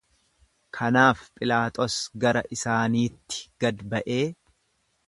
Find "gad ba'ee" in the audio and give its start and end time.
3.67-4.23